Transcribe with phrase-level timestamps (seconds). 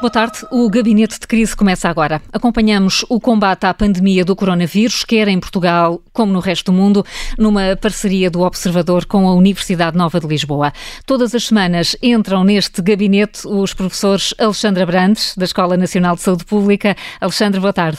[0.00, 0.46] Boa tarde.
[0.52, 2.22] O gabinete de crise começa agora.
[2.32, 7.04] Acompanhamos o combate à pandemia do coronavírus, quer em Portugal como no resto do mundo,
[7.36, 10.72] numa parceria do Observador com a Universidade Nova de Lisboa.
[11.04, 16.44] Todas as semanas entram neste gabinete os professores Alexandra Brandes, da Escola Nacional de Saúde
[16.44, 16.94] Pública.
[17.20, 17.98] Alexandre, boa tarde.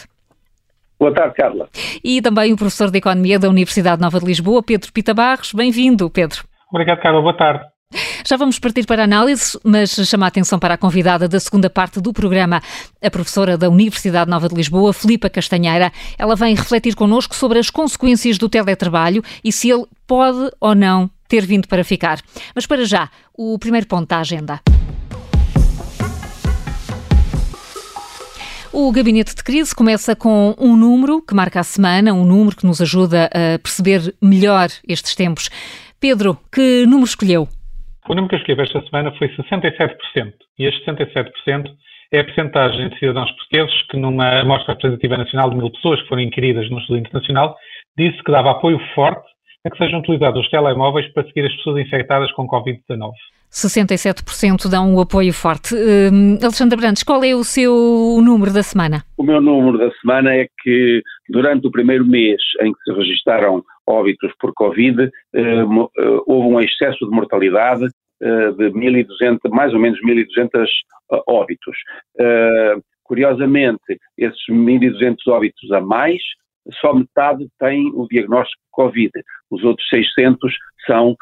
[0.97, 1.67] Boa tarde, Carla.
[2.01, 5.51] E também o professor de Economia da Universidade Nova de Lisboa, Pedro Pita Barros.
[5.53, 6.45] Bem-vindo, Pedro.
[6.71, 7.21] Obrigado, Carla.
[7.21, 7.65] Boa tarde.
[8.29, 11.67] Já vamos partir para a análise, mas chama a atenção para a convidada da segunda
[11.67, 12.61] parte do programa,
[13.01, 15.91] a professora da Universidade Nova de Lisboa, Filipa Castanheira.
[16.15, 21.09] Ela vem refletir connosco sobre as consequências do teletrabalho e se ele pode ou não
[21.27, 22.21] ter vindo para ficar.
[22.53, 24.61] Mas para já, o primeiro ponto da agenda.
[28.71, 32.67] O gabinete de crise começa com um número que marca a semana, um número que
[32.67, 35.49] nos ajuda a perceber melhor estes tempos.
[35.99, 37.49] Pedro, que número escolheu?
[38.09, 40.33] O número que eu escolhi esta semana foi 67%.
[40.57, 41.69] E este 67%
[42.11, 46.07] é a percentagem de cidadãos portugueses que, numa amostra representativa nacional de mil pessoas que
[46.07, 47.55] foram inquiridas no estudo internacional,
[47.95, 49.29] disse que dava apoio forte
[49.63, 53.11] a que sejam utilizados os telemóveis para seguir as pessoas infectadas com Covid-19.
[53.51, 55.75] 67% dão um apoio forte.
[55.75, 57.73] Uh, Alexandre Brandes, qual é o seu
[58.23, 59.03] número da semana?
[59.17, 63.63] O meu número da semana é que durante o primeiro mês em que se registaram
[63.89, 65.91] óbitos por Covid, uh,
[66.27, 70.67] houve um excesso de mortalidade uh, de 1.200, mais ou menos 1.200
[71.27, 71.75] óbitos.
[73.03, 76.21] curiosamente, esses 1.200 óbitos a mais,
[76.79, 79.11] só metade tem o diagnóstico de Covid.
[79.49, 80.53] Os outros 600
[80.85, 81.15] são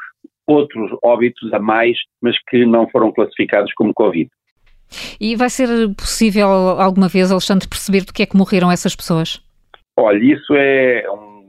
[0.46, 4.28] outros óbitos a mais, mas que não foram classificados como Covid.
[5.20, 9.40] E vai ser possível alguma vez, Alexandre, perceber do que é que morreram essas pessoas?
[9.96, 11.04] Olha, isso é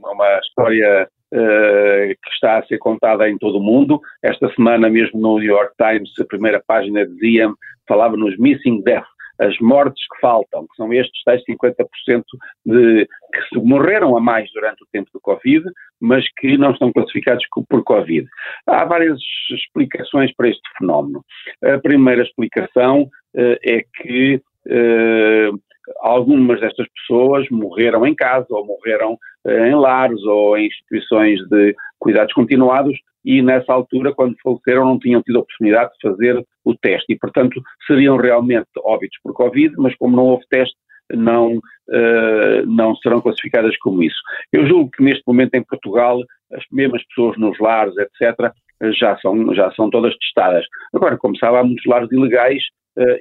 [0.08, 4.00] uma história uh, que está a ser contada em todo o mundo.
[4.22, 7.48] Esta semana mesmo no New York Times, a primeira página dizia,
[7.88, 9.08] falava nos missing deaths,
[9.40, 12.22] as mortes que faltam, que são estes tais 50%
[12.66, 15.64] de, que morreram a mais durante o tempo do Covid,
[15.98, 18.28] mas que não estão classificados por Covid.
[18.66, 19.18] Há várias
[19.50, 21.24] explicações para este fenómeno.
[21.64, 25.58] A primeira explicação uh, é que uh,
[26.00, 31.74] algumas destas pessoas morreram em casa ou morreram uh, em lares ou em instituições de
[31.98, 36.74] cuidados continuados e nessa altura, quando faleceram, não tinham tido a oportunidade de fazer o
[36.74, 40.76] teste e, portanto, seriam realmente óbitos por Covid, mas como não houve teste,
[41.12, 44.18] não, uh, não serão classificadas como isso.
[44.52, 46.20] Eu julgo que neste momento em Portugal,
[46.52, 48.52] as mesmas pessoas nos lares, etc.,
[48.98, 50.64] já são, já são todas testadas.
[50.94, 52.62] Agora, como sabe, há muitos lares ilegais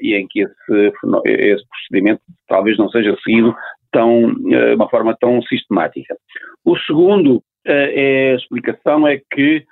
[0.02, 0.94] e em que esse,
[1.26, 3.56] esse procedimento talvez não seja seguido
[3.92, 6.16] tão, uh, uma forma tão sistemática.
[6.66, 9.66] O segundo é, a explicação é que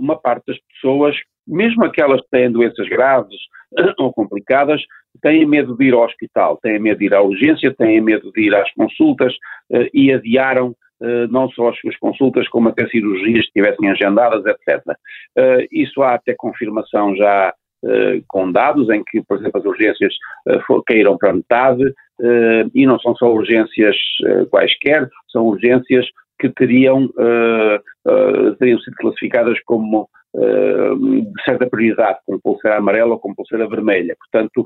[0.00, 1.14] uma parte das pessoas,
[1.46, 3.36] mesmo aquelas que têm doenças graves
[3.98, 4.80] ou complicadas,
[5.20, 8.40] têm medo de ir ao hospital, têm medo de ir à urgência, têm medo de
[8.40, 9.34] ir às consultas
[9.92, 10.74] e adiaram
[11.28, 14.82] não só as suas consultas, como até cirurgias que estivessem agendadas, etc.
[15.70, 17.52] isso há até confirmação já
[18.28, 20.14] com dados em que, por exemplo, as urgências
[20.86, 21.84] caíram para metade,
[22.74, 23.96] e não são só urgências
[24.50, 26.06] quaisquer, são urgências
[26.38, 27.08] que teriam,
[28.58, 34.16] teriam sido classificadas como de certa prioridade, como pulseira amarela ou como pulseira vermelha.
[34.18, 34.64] Portanto,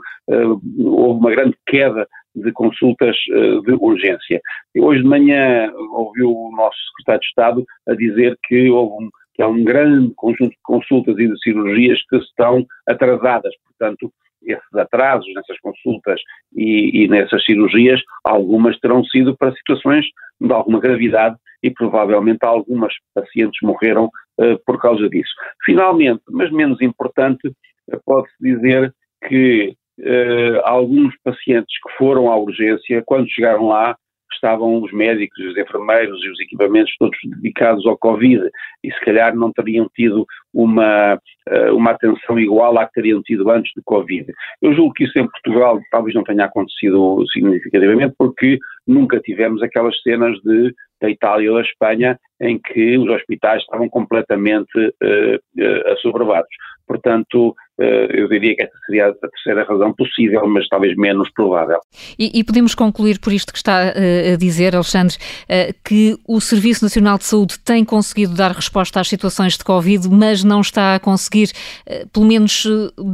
[0.79, 4.41] houve uma grande queda de consultas de urgência.
[4.79, 9.47] Hoje de manhã ouviu o nosso secretário de Estado a dizer que houve que há
[9.47, 13.55] um grande conjunto de consultas e de cirurgias que estão atrasadas.
[13.65, 14.13] Portanto,
[14.43, 16.21] esses atrasos nessas consultas
[16.57, 20.05] e, e, nessas cirurgias, algumas terão sido para situações
[20.41, 25.31] de alguma gravidade e provavelmente algumas pacientes morreram uh, por causa disso.
[25.65, 28.93] Finalmente, mas menos importante, uh, pode-se dizer
[29.29, 33.97] que uh, alguns pacientes que foram à urgência, quando chegaram lá,
[34.35, 38.49] estavam os médicos, os enfermeiros e os equipamentos todos dedicados ao Covid
[38.85, 43.51] e se calhar não teriam tido uma, eh, uma atenção igual à que teriam tido
[43.51, 44.33] antes do Covid.
[44.63, 50.01] Eu julgo que isso em Portugal talvez não tenha acontecido significativamente porque nunca tivemos aquelas
[50.03, 55.93] cenas de, da Itália ou da Espanha em que os hospitais estavam completamente uh, uh,
[55.93, 56.49] assoberbados.
[56.87, 61.79] Portanto, eh, eu diria que esta seria a terceira razão possível, mas talvez menos provável.
[62.19, 66.41] E, e podemos concluir por isto que está uh, a dizer, Alexandre, uh, que o
[66.41, 70.95] Serviço Nacional de Saúde tem conseguido dar resposta às situações de Covid, mas não está
[70.95, 71.51] a conseguir,
[71.87, 72.67] uh, pelo menos,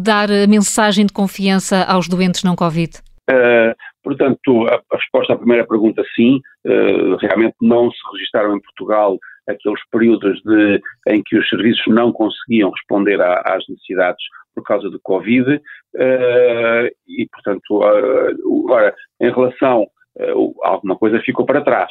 [0.02, 2.92] dar a mensagem de confiança aos doentes não Covid?
[4.04, 6.40] Portanto, a, a, resposta à primeira pergunta, sim.
[7.20, 9.18] realmente não se registaram em Portugal
[9.48, 14.24] aqueles períodos de, em que os serviços não conseguiam responder a, às necessidades
[14.54, 21.44] por causa do Covid, uh, e portanto, uh, agora, em relação, uh, alguma coisa ficou
[21.44, 21.90] para trás.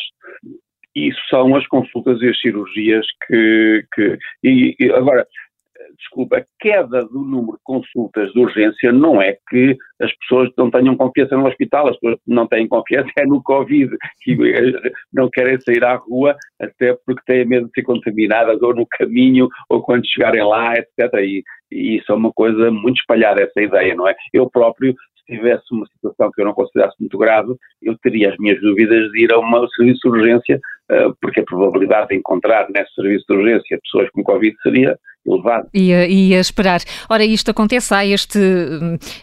[0.96, 3.86] Isso são as consultas e as cirurgias que.
[3.94, 5.28] que e, e agora,
[5.98, 10.70] desculpa, a queda do número de consultas de urgência não é que as pessoas não
[10.70, 13.96] tenham confiança no hospital, as pessoas não têm confiança é no Covid
[14.28, 14.36] e
[15.14, 19.48] não querem sair à rua até porque têm medo de ser contaminadas ou no caminho
[19.70, 21.14] ou quando chegarem lá, etc.
[21.22, 24.16] E, e isso é uma coisa muito espalhada, essa ideia, não é?
[24.34, 28.38] Eu próprio, se tivesse uma situação que eu não considerasse muito grave, eu teria as
[28.38, 30.60] minhas dúvidas de ir a um serviço de urgência,
[30.92, 35.68] eh, porque a probabilidade de encontrar nesse serviço de urgência pessoas com Covid seria elevado.
[35.74, 36.82] Ia, ia esperar.
[37.10, 38.40] Ora, isto acontece, há este,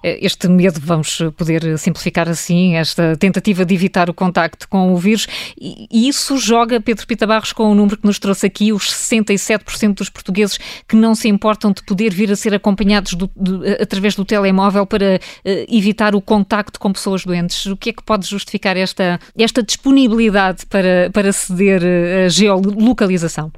[0.03, 5.27] este medo, vamos poder simplificar assim, esta tentativa de evitar o contacto com o vírus,
[5.59, 9.95] e isso joga, Pedro Pita Barros, com o número que nos trouxe aqui, os 67%
[9.95, 10.59] dos portugueses
[10.89, 14.87] que não se importam de poder vir a ser acompanhados do, de, através do telemóvel
[14.87, 17.67] para uh, evitar o contacto com pessoas doentes.
[17.67, 21.83] O que é que pode justificar esta, esta disponibilidade para, para ceder
[22.25, 23.53] a geolocalização?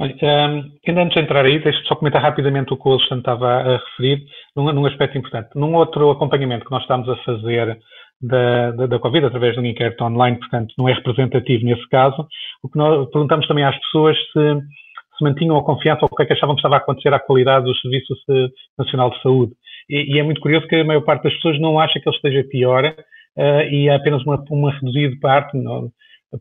[0.00, 3.18] Olha, um, ainda antes de entrar aí, deixe-me só comentar rapidamente o que o Alexandre
[3.18, 4.24] estava a referir,
[4.56, 5.50] num, num, aspecto importante.
[5.54, 7.78] Num outro acompanhamento que nós estamos a fazer
[8.18, 12.26] da, da, da, Covid, através de um inquérito online, portanto, não é representativo nesse caso,
[12.62, 14.60] o que nós perguntamos também às pessoas se,
[15.18, 17.18] se mantinham a confiança ou o que é que achavam que estava a acontecer à
[17.18, 18.14] qualidade do Serviço
[18.78, 19.52] Nacional de Saúde.
[19.90, 22.16] E, e é muito curioso que a maior parte das pessoas não acha que ele
[22.16, 25.90] esteja pior uh, e é apenas uma, uma reduzida parte, não,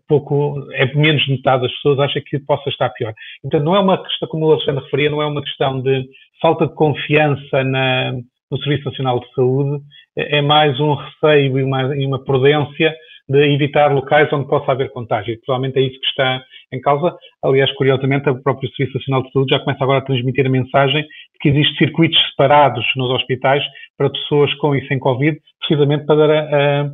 [0.07, 3.13] pouco, é menos de metade das pessoas acha que possa estar pior.
[3.43, 6.05] Então não é uma questão, como o Alexandre referia, não é uma questão de
[6.41, 8.13] falta de confiança na,
[8.51, 9.83] no Serviço Nacional de Saúde,
[10.17, 12.95] é, é mais um receio e uma, e uma prudência
[13.27, 15.39] de evitar locais onde possa haver contágio.
[15.45, 16.43] Provavelmente é isso que está
[16.73, 17.15] em causa.
[17.43, 21.05] Aliás, curiosamente, o próprio Serviço Nacional de Saúde já começa agora a transmitir a mensagem
[21.39, 23.63] que existem circuitos separados nos hospitais
[23.97, 26.91] para pessoas com e sem Covid, precisamente para uh,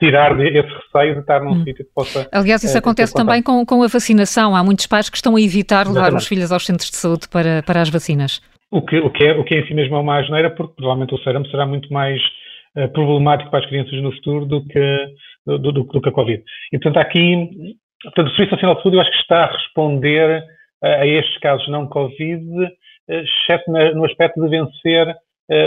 [0.00, 1.64] tirar esse receio de estar num hum.
[1.64, 2.28] sítio que possa.
[2.32, 4.54] Aliás, isso uh, acontece também com, com a vacinação.
[4.54, 6.22] Há muitos pais que estão a evitar levar Exatamente.
[6.22, 8.40] os filhos aos centros de saúde para, para as vacinas.
[8.70, 10.74] O que, o, que é, o que é em si mesmo é uma asneira, porque
[10.76, 12.20] provavelmente o sérum será muito mais
[12.76, 15.06] uh, problemático para as crianças no futuro do que,
[15.46, 16.42] do, do, do que a Covid.
[16.72, 17.48] E, portanto, aqui,
[18.02, 21.38] portanto, o Serviço Nacional de Saúde eu acho que está a responder uh, a estes
[21.38, 22.44] casos não Covid,
[23.08, 25.14] exceto no aspecto de vencer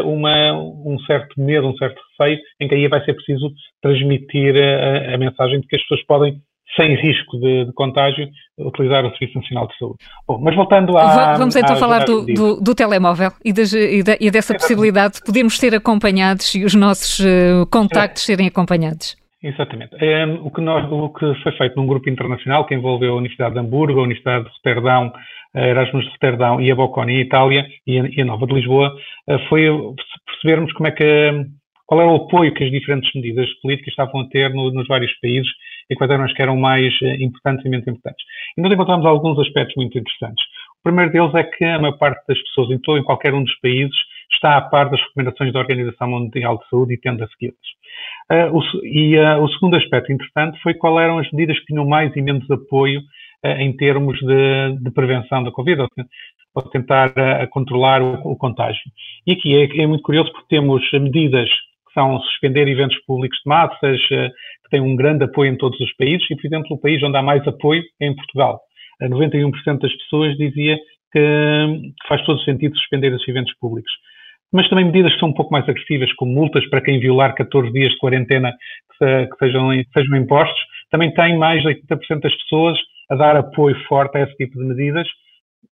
[0.06, 3.52] uma, um certo medo, um certo receio, em que aí vai ser preciso
[3.82, 6.42] transmitir a, a mensagem de que as pessoas podem
[6.76, 8.28] sem risco de, de, contágio,
[8.58, 9.98] utilizar o Serviço Nacional de Saúde.
[10.28, 11.38] Bom, mas voltando a.
[11.38, 15.58] Vamos então à, falar do, do, do, telemóvel e, e, e dessa possibilidade de podermos
[15.58, 19.18] ser acompanhados e os nossos uh, contactos serem acompanhados.
[19.44, 19.96] Exatamente.
[19.96, 23.18] Um, ehm, o, que nós, o que foi feito num grupo internacional que envolveu a
[23.18, 25.12] Universidade de Hamburgo, a Universidade de Roterdão,
[25.56, 28.96] Erasmus de Roterdão e a Bocconi em Itália e a, e a Nova de Lisboa,
[29.28, 29.68] uh, foi
[30.26, 31.46] percebermos como é que
[31.92, 35.12] qual era o apoio que as diferentes medidas políticas estavam a ter no, nos vários
[35.20, 35.52] países
[35.90, 38.26] e quais eram as que eram mais eh, importantes e menos importantes.
[38.58, 40.42] E nós encontramos alguns aspectos muito interessantes.
[40.80, 43.44] O primeiro deles é que a maior parte das pessoas, em, todo, em qualquer um
[43.44, 43.96] dos países,
[44.34, 47.58] está a par das recomendações da Organização Mundial de Saúde e tende a segui-las.
[48.32, 52.16] Uh, e uh, o segundo aspecto interessante foi qual eram as medidas que tinham mais
[52.16, 53.02] e menos apoio
[53.44, 55.82] em termos de, de, prevenção da Covid,
[56.54, 57.14] ou, tentar
[57.50, 58.82] controlar o, o, contágio.
[59.26, 61.50] E aqui é, é muito curioso porque temos medidas
[61.92, 64.30] que são suspender eventos públicos de massas, eh,
[64.64, 67.18] que têm um grande apoio em todos os países, e, por exemplo, o país onde
[67.18, 68.62] há mais apoio é em Portugal.
[69.02, 70.78] 91% das pessoas dizia
[71.12, 73.92] que faz todo sentido suspender esses eventos públicos.
[74.54, 77.72] Mas também medidas que são um pouco mais agressivas, como multas para quem violar 14
[77.72, 78.54] dias de quarentena
[79.00, 82.78] que, sejam, sejam impostos, também têm mais de 80% das pessoas
[83.12, 85.08] a dar apoio forte a esse tipo de medidas.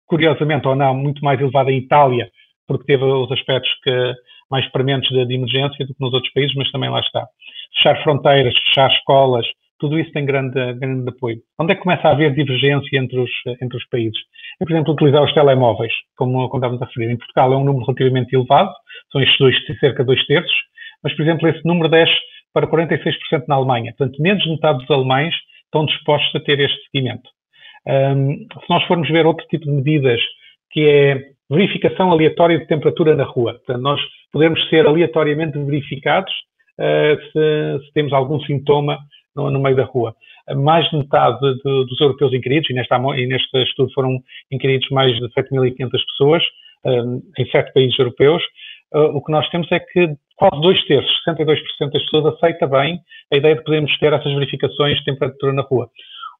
[0.06, 2.28] Curiosamente ou não, muito mais elevada em Itália,
[2.66, 4.14] porque teve os aspectos que
[4.50, 7.26] mais prementes de, de, emergência do que nos outros países, mas também lá está.
[7.74, 9.46] Fechar fronteiras, fechar escolas,
[9.78, 11.38] tudo isso tem grande, grande apoio.
[11.58, 14.18] Onde é que começa a haver divergência entre os, entre os países?
[14.60, 17.10] É, por exemplo, utilizar os telemóveis, como, como estávamos a referir.
[17.10, 18.72] Em Portugal é um número relativamente elevado,
[19.12, 20.56] são estes dois, cerca de dois terços,
[21.02, 22.14] mas, por exemplo, esse número desce
[22.54, 23.92] para 46% na Alemanha.
[23.98, 25.34] Portanto, menos de metade dos alemães
[25.66, 27.28] estão dispostos a ter este seguimento.
[27.86, 30.20] Um, se nós formos ver outro tipo de medidas,
[30.70, 33.54] que é verificação aleatória de temperatura na rua.
[33.54, 34.00] Portanto, nós
[34.32, 36.32] podemos ser aleatoriamente verificados
[36.78, 38.98] uh, se, se, temos algum sintoma
[39.34, 40.14] no, no, meio da rua.
[40.56, 44.18] Mais de metade de, de, dos europeus inquiridos, e, e neste estudo foram
[44.50, 46.42] inquiridos mais de 7.500 pessoas
[46.84, 48.42] um, eh, em sete países europeus,
[48.94, 53.00] uh, o que nós temos é que quase dois terços, 62% das pessoas aceita bem
[53.32, 55.88] a ideia de podermos ter essas verificações de temperatura na rua.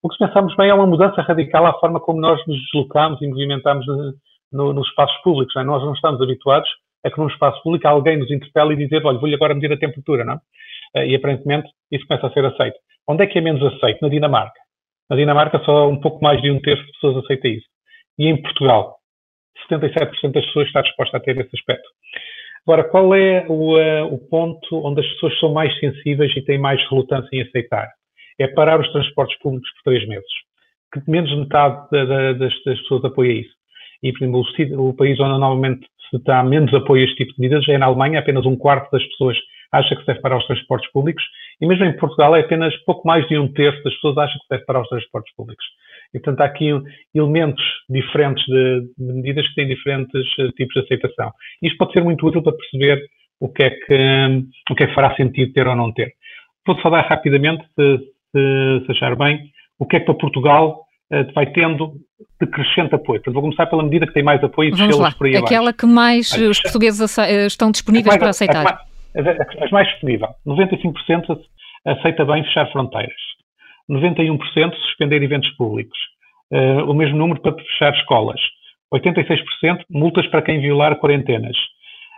[0.03, 3.27] O que se bem é uma mudança radical à forma como nós nos deslocamos e
[3.27, 4.15] movimentamos no,
[4.53, 5.55] no, nos espaços públicos.
[5.57, 5.65] Não é?
[5.65, 6.69] Nós não estamos habituados
[7.05, 9.79] a que num espaço público alguém nos interpele e dizer, olha, vou-lhe agora medir a
[9.79, 10.41] temperatura, não
[10.95, 11.07] é?
[11.09, 12.77] E aparentemente isso começa a ser aceito.
[13.09, 14.01] Onde é que é menos aceito?
[14.03, 14.61] Na Dinamarca.
[15.09, 17.67] Na Dinamarca só um pouco mais de um terço de pessoas aceita isso.
[18.19, 18.97] E em Portugal,
[19.71, 21.89] 77% das pessoas está disposta a ter esse aspecto.
[22.67, 26.59] Agora, qual é o, uh, o, ponto onde as pessoas são mais sensíveis e têm
[26.59, 27.89] mais relutância em aceitar?
[28.41, 30.29] É parar os transportes públicos por três meses.
[30.93, 33.55] Que menos de metade da, da, das, das, pessoas apoia isso.
[34.03, 34.43] E, por exemplo,
[34.81, 37.79] o, o, país onde normalmente se dá menos apoio a este tipo de medidas é
[37.79, 39.37] na Alemanha, apenas um quarto das pessoas
[39.71, 41.23] acha que deve parar os transportes públicos,
[41.61, 44.47] e mesmo em Portugal é apenas pouco mais de um terço das pessoas acham que
[44.51, 45.65] deve parar os transportes públicos.
[46.15, 46.71] E, portanto, há aqui
[47.15, 51.33] elementos diferentes de, de medidas que têm diferentes uh, tipos de aceitação.
[51.63, 53.03] Isto pode ser muito útil para perceber
[53.41, 56.13] o que é que, um, o que, é que fará sentido ter ou não ter.
[56.67, 59.41] Vou falar rapidamente, se, se, se, achar bem,
[59.79, 60.81] o que é que para Portugal
[61.13, 61.95] uh, vai tendo
[62.41, 63.21] de crescente apoio.
[63.21, 65.13] Portanto, vou começar pela medida que tem mais apoio e Vamos lá.
[65.13, 65.79] por aí Aquela abaixo.
[65.79, 68.67] que mais os portugueses eh, estão disponíveis mais, para aceitar.
[68.67, 70.29] A, a, a, a mais disponível.
[70.47, 71.39] 95%
[71.85, 73.15] aceita bem fechar fronteiras.
[73.91, 75.99] 91% suspender eventos públicos,
[76.53, 78.41] uh, o mesmo número para fechar escolas,
[78.93, 81.57] 86% multas para quem violar quarentenas,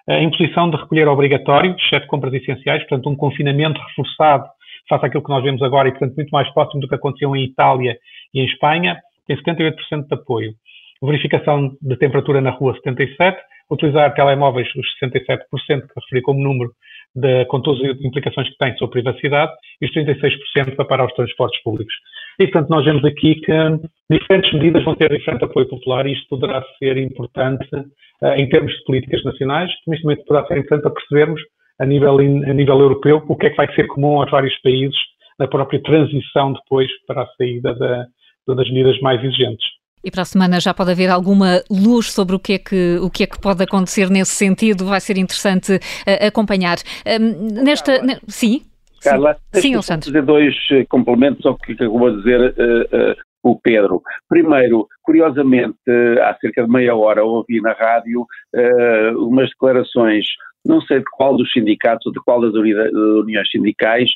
[0.09, 4.49] a imposição de recolher obrigatório, exceto compras essenciais, portanto um confinamento reforçado
[4.89, 7.45] face àquilo que nós vemos agora e, portanto, muito mais próximo do que aconteceu em
[7.45, 7.97] Itália
[8.33, 10.55] e em Espanha, tem 78% de apoio.
[11.03, 13.37] Verificação de temperatura na rua, 77%.
[13.71, 16.71] Utilizar telemóveis, os 67% que referi como número
[17.19, 21.07] de, com todas as implicações que tem sobre a privacidade, e os 36% para parar
[21.07, 21.95] os transportes públicos.
[22.41, 23.53] E, portanto, nós vemos aqui que
[24.11, 28.73] diferentes medidas vão ter diferente apoio popular e isto poderá ser importante uh, em termos
[28.73, 31.41] de políticas nacionais, mas também poderá ser importante para percebermos,
[31.81, 34.97] a nível, a nível europeu, o que é que vai ser comum aos vários países
[35.39, 38.07] na própria transição depois para a saída da,
[38.55, 39.78] das medidas mais exigentes.
[40.03, 43.11] E para a semana já pode haver alguma luz sobre o que é que, o
[43.11, 46.77] que, é que pode acontecer nesse sentido, vai ser interessante uh, acompanhar.
[47.07, 48.03] Um, nesta.
[48.03, 48.63] Ne, sim?
[49.03, 50.07] Carla, sim, Alexandre.
[50.07, 53.15] fazer dois eh, complementos ao que acabou de dizer uh, uh,
[53.45, 54.03] o Pedro.
[54.29, 55.79] Primeiro, curiosamente,
[56.21, 58.27] há cerca de meia hora ouvi na rádio
[59.17, 60.27] umas declarações
[60.67, 64.11] não sei de qual dos sindicatos ou de qual das uniões sindicais,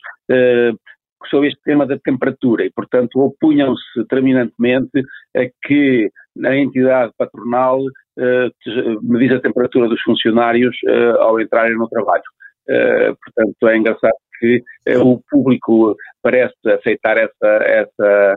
[1.28, 5.02] sobre este tema da temperatura e, portanto, opunham-se terminantemente
[5.36, 6.10] a que
[6.44, 12.22] a entidade patronal uh, medisse a temperatura dos funcionários uh, ao entrarem no trabalho.
[12.68, 14.62] Uh, portanto, é engraçado que
[15.00, 18.36] o público parece aceitar essa, essa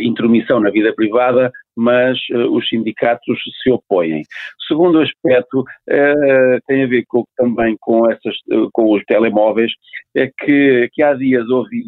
[0.00, 4.22] intromissão na vida privada, mas uh, os sindicatos se opõem.
[4.68, 8.34] Segundo aspecto, uh, tem a ver com, também com, essas,
[8.72, 9.72] com os telemóveis,
[10.16, 11.84] é que, que há dias ouvi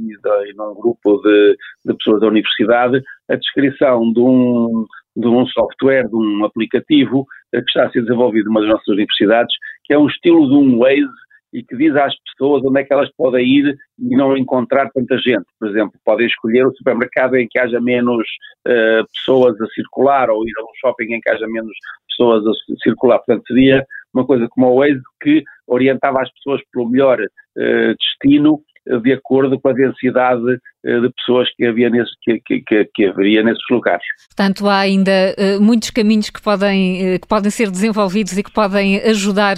[0.56, 4.84] num grupo de, de pessoas da universidade a descrição de um,
[5.16, 9.54] de um software, de um aplicativo que está a ser desenvolvido numa das nossas universidades,
[9.84, 11.25] que é um estilo de um Waze
[11.56, 15.16] e que diz às pessoas onde é que elas podem ir e não encontrar tanta
[15.16, 15.46] gente.
[15.58, 18.26] Por exemplo, podem escolher o supermercado em que haja menos
[18.68, 21.72] uh, pessoas a circular ou ir a um shopping em que haja menos
[22.06, 23.18] pessoas a circular.
[23.20, 28.60] Portanto, seria uma coisa como o Waze que orientava as pessoas pelo melhor uh, destino
[29.02, 33.42] de acordo com a densidade eh, de pessoas que, havia nesse, que, que, que haveria
[33.42, 34.04] nesses lugares.
[34.28, 38.52] Portanto, há ainda uh, muitos caminhos que podem, uh, que podem ser desenvolvidos e que
[38.52, 39.56] podem ajudar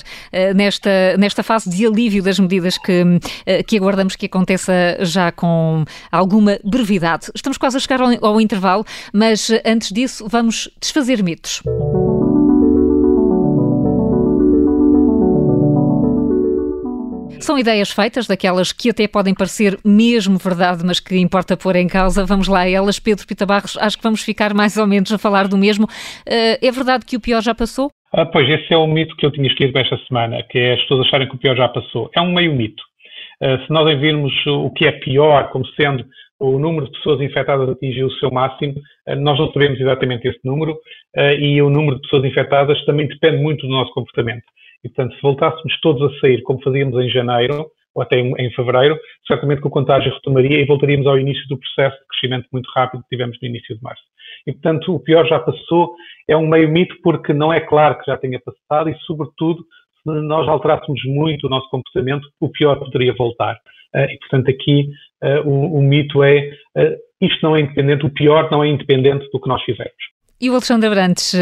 [0.54, 3.02] nesta, nesta fase de alívio das medidas que,
[3.66, 7.30] que aguardamos que aconteça já com alguma brevidade.
[7.34, 11.62] Estamos quase a chegar ao, ao intervalo, mas antes disso, vamos desfazer mitos.
[17.40, 21.86] São ideias feitas, daquelas que até podem parecer mesmo verdade, mas que importa pôr em
[21.86, 22.24] causa.
[22.24, 25.46] Vamos lá, elas, Pedro Pita Barros, acho que vamos ficar mais ou menos a falar
[25.46, 25.84] do mesmo.
[25.84, 27.90] Uh, é verdade que o pior já passou?
[28.12, 30.82] Ah, pois, esse é o mito que eu tinha escrito esta semana, que é as
[30.82, 32.10] pessoas acharem que o pior já passou.
[32.14, 32.82] É um meio mito.
[33.40, 36.04] Uh, se nós virmos o que é pior como sendo
[36.40, 38.74] o número de pessoas infectadas atingiu o seu máximo,
[39.08, 40.76] uh, nós não sabemos exatamente esse número
[41.16, 44.44] e o número de pessoas infectadas também depende muito do nosso comportamento.
[44.84, 48.50] E, portanto, se voltássemos todos a sair como fazíamos em janeiro, ou até em, em
[48.52, 52.70] fevereiro, certamente que o contágio retomaria e voltaríamos ao início do processo de crescimento muito
[52.74, 54.02] rápido que tivemos no início de março.
[54.46, 55.94] E, portanto, o pior já passou,
[56.28, 59.64] é um meio mito porque não é claro que já tenha passado e, sobretudo,
[60.02, 63.56] se nós alterássemos muito o nosso comportamento, o pior poderia voltar.
[63.94, 64.90] Uh, e, portanto, aqui
[65.24, 69.28] uh, o, o, mito é uh, isto não é independente, o pior não é independente
[69.32, 69.92] do que nós fizemos.
[70.40, 71.34] E o Alexandre Brantes,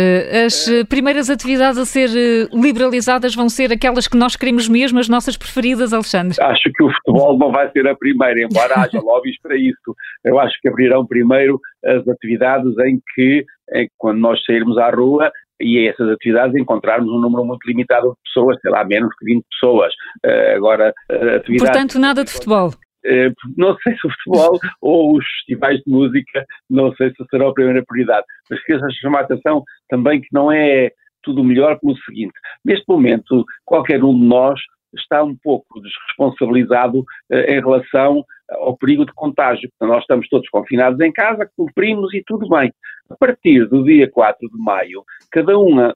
[0.46, 2.08] as primeiras atividades a ser
[2.50, 6.36] liberalizadas vão ser aquelas que nós queremos mesmo, as nossas preferidas, Alexandre?
[6.40, 9.94] Acho que o futebol não vai ser a primeira, embora haja lobbies para isso.
[10.24, 15.30] Eu acho que abrirão primeiro as atividades em que, em, quando nós sairmos à rua,
[15.60, 19.44] e essas atividades encontrarmos um número muito limitado de pessoas, sei lá, menos que 20
[19.50, 19.92] pessoas.
[20.24, 21.58] Uh, agora, atividades...
[21.58, 22.72] Portanto, nada de futebol.
[23.06, 27.48] Uh, não sei se o futebol ou os festivais de música, não sei se será
[27.48, 28.26] a primeira prioridade.
[28.50, 30.90] Mas queria chamar a atenção também que não é
[31.22, 32.34] tudo melhor pelo seguinte.
[32.64, 34.60] Neste momento, qualquer um de nós
[34.94, 39.70] está um pouco desresponsabilizado em relação ao perigo de contágio.
[39.80, 42.72] Nós estamos todos confinados em casa, cumprimos e tudo bem.
[43.10, 45.94] A partir do dia 4 de maio, cada, uma,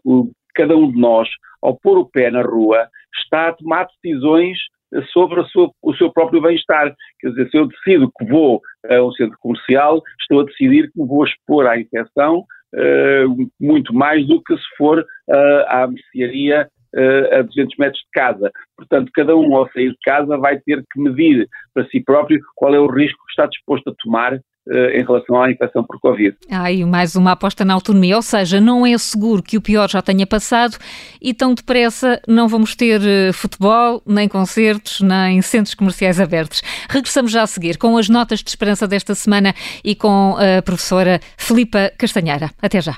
[0.55, 1.29] cada um de nós,
[1.63, 2.89] ao pôr o pé na rua,
[3.21, 4.59] está a tomar decisões
[5.13, 6.95] sobre sua, o seu próprio bem-estar.
[7.21, 11.01] Quer dizer, se eu decido que vou a um centro comercial, estou a decidir que
[11.01, 12.45] me vou expor à infecção
[12.75, 18.11] uh, muito mais do que se for uh, à mercearia uh, a 200 metros de
[18.13, 18.51] casa.
[18.77, 22.75] Portanto, cada um ao sair de casa vai ter que medir para si próprio qual
[22.75, 26.37] é o risco que está disposto a tomar em relação à infecção por Covid.
[26.71, 30.03] E mais uma aposta na autonomia, ou seja, não é seguro que o pior já
[30.03, 30.77] tenha passado
[31.21, 36.63] e tão depressa não vamos ter uh, futebol, nem concertos, nem centros comerciais abertos.
[36.89, 41.21] Regressamos já a seguir com as notas de esperança desta semana e com a professora
[41.37, 42.51] Filipa Castanheira.
[42.61, 42.97] Até já.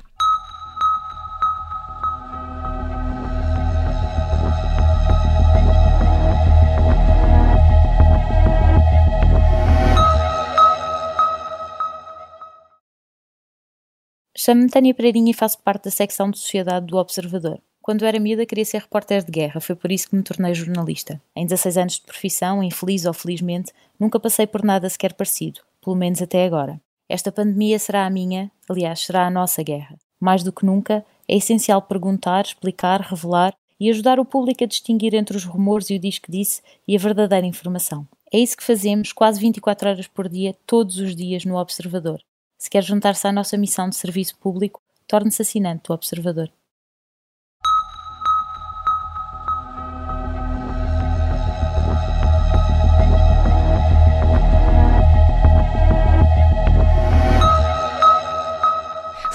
[14.44, 17.60] Chamo-me Tânia Pereirinha e faço parte da secção de Sociedade do Observador.
[17.80, 21.22] Quando era miúda queria ser repórter de guerra, foi por isso que me tornei jornalista.
[21.36, 25.94] Em 16 anos de profissão, infeliz ou felizmente, nunca passei por nada sequer parecido, pelo
[25.94, 26.80] menos até agora.
[27.08, 29.96] Esta pandemia será a minha, aliás, será a nossa guerra.
[30.18, 35.14] Mais do que nunca, é essencial perguntar, explicar, revelar e ajudar o público a distinguir
[35.14, 38.08] entre os rumores e o diz que disse e a verdadeira informação.
[38.32, 42.20] É isso que fazemos quase 24 horas por dia, todos os dias no Observador.
[42.62, 46.48] Se quer juntar-se à nossa missão de serviço público, torne-se assinante do Observador.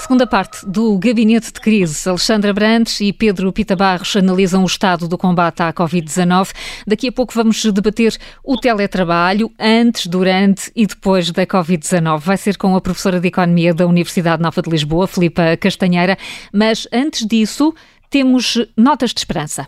[0.08, 5.06] Segunda parte do Gabinete de Crise, Alexandra Brandes e Pedro Pita Barros analisam o estado
[5.06, 6.48] do combate à Covid-19.
[6.86, 12.20] Daqui a pouco vamos debater o teletrabalho antes, durante e depois da Covid-19.
[12.20, 16.16] Vai ser com a professora de Economia da Universidade Nova de Lisboa, Filipa Castanheira.
[16.50, 17.74] Mas antes disso,
[18.08, 19.66] temos notas de esperança.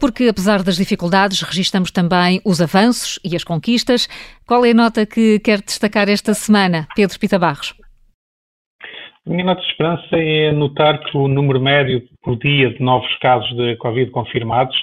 [0.00, 4.08] Porque apesar das dificuldades, registramos também os avanços e as conquistas.
[4.46, 7.74] Qual é a nota que quer destacar esta semana, Pedro Pita Barros?
[9.26, 13.14] A minha nota de esperança é notar que o número médio por dia de novos
[13.18, 14.74] casos de Covid confirmados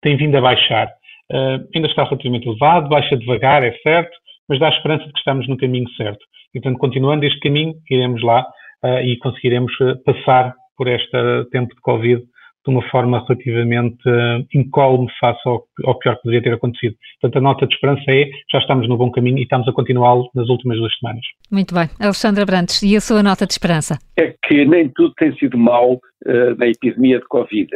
[0.00, 0.88] tem vindo a baixar.
[1.30, 4.10] Uh, ainda está relativamente elevado, baixa devagar, é certo,
[4.48, 6.24] mas dá a esperança de que estamos no caminho certo.
[6.54, 8.46] E, portanto, continuando este caminho, iremos lá
[8.84, 12.22] uh, e conseguiremos uh, passar por este tempo de Covid
[12.64, 16.96] de uma forma relativamente uh, incólume face ao, ao, pior que poderia ter acontecido.
[17.20, 20.30] Portanto, a nota de esperança é já estamos no bom caminho e estamos a continuá-lo
[20.34, 21.22] nas últimas duas semanas.
[21.50, 21.88] Muito bem.
[22.00, 23.98] Alexandra Brantes, e a sua nota de esperança?
[24.16, 27.68] É que nem tudo tem sido mau uh, na epidemia de Covid.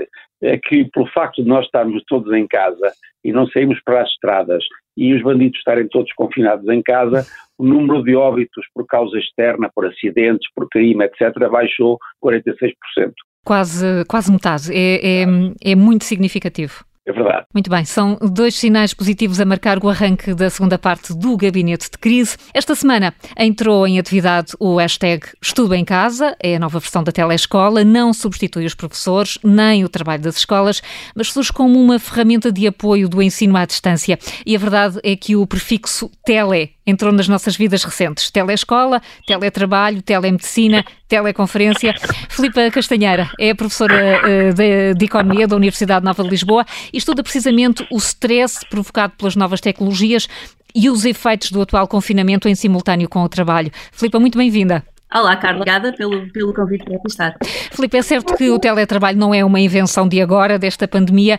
[0.43, 2.93] É que, pelo facto de nós estarmos todos em casa
[3.25, 4.63] e não sairmos para as estradas
[4.97, 7.27] e os bandidos estarem todos confinados em casa,
[7.59, 13.13] o número de óbitos por causa externa, por acidentes, por crime, etc., baixou 46%
[13.47, 14.73] quase, quase metade.
[14.75, 15.27] É, é,
[15.73, 16.85] é muito significativo.
[17.07, 17.47] É verdade.
[17.55, 21.89] Muito bem, são dois sinais positivos a marcar o arranque da segunda parte do Gabinete
[21.89, 22.37] de Crise.
[22.53, 27.13] Esta semana entrou em atividade o hashtag Estudo em Casa, é a nova versão da
[27.13, 30.83] telescola, não substitui os professores nem o trabalho das escolas,
[31.15, 34.19] mas surge como uma ferramenta de apoio do ensino à distância.
[34.45, 38.31] E a verdade é que o prefixo tele entrou nas nossas vidas recentes.
[38.31, 41.95] Telescola, teletrabalho, telemedicina, teleconferência.
[42.29, 47.23] Filipa Castanheira é professora uh, de, de, Economia da Universidade Nova de Lisboa e estuda
[47.23, 50.29] precisamente o stress provocado pelas novas tecnologias
[50.75, 53.71] e os efeitos do atual confinamento em simultâneo com o trabalho.
[53.93, 54.85] Filipa, muito bem-vinda.
[55.13, 57.37] Olá, Carla, obrigada pelo, pelo convite para aqui estar.
[57.71, 61.39] Filipe, é certo que o teletrabalho não é uma invenção de agora, desta pandemia,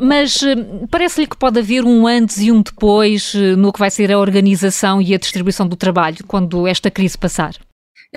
[0.00, 0.54] mas eh,
[0.88, 4.18] parece-lhe que pode haver um antes e um depois eh, no que vai ser a
[4.18, 7.54] organização e a distribuição do trabalho quando esta crise passar?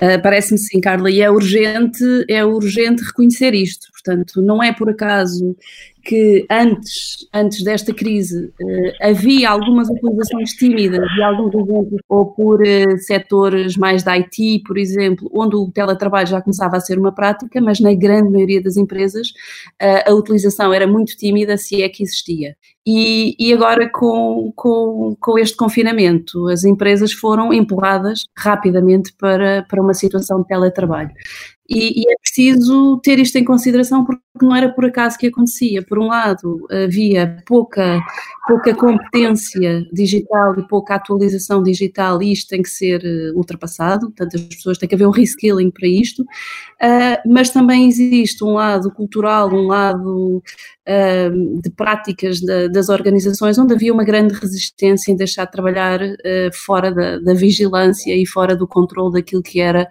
[0.00, 3.88] Uh, Parece-me sim, Carla, e é urgente, é urgente reconhecer isto.
[3.92, 5.54] Portanto, não é por acaso
[6.02, 12.60] que antes, antes desta crise uh, havia algumas utilizações tímidas de alguns exemplos, ou por
[12.60, 17.12] uh, setores mais da IT, por exemplo, onde o teletrabalho já começava a ser uma
[17.12, 21.88] prática, mas na grande maioria das empresas uh, a utilização era muito tímida, se é
[21.88, 22.56] que existia.
[22.84, 29.80] E, e, agora, com, com, com este confinamento, as empresas foram empurradas rapidamente para, para
[29.80, 31.12] uma situação de teletrabalho.
[31.74, 35.82] E, e, é preciso ter isto em consideração porque não era por acaso que acontecia.
[35.82, 38.00] Por um lado, havia pouca,
[38.46, 44.36] pouca competência digital e pouca atualização digital, e isto tem que ser eh, ultrapassado, portanto,
[44.36, 48.90] as pessoas têm que haver um reskilling para isto, uh, mas também existe um lado
[48.90, 50.42] cultural, um lado
[50.88, 56.00] uh, de práticas da, das organizações, onde havia uma grande resistência em deixar de trabalhar
[56.02, 59.88] uh, fora da, da vigilância e fora do controle daquilo que era